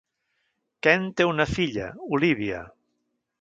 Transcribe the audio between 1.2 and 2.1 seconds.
té una filla,